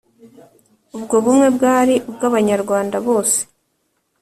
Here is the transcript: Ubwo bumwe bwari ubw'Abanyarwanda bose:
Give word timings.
Ubwo 0.97 1.15
bumwe 1.23 1.47
bwari 1.55 1.95
ubw'Abanyarwanda 2.09 2.97
bose: 3.07 3.39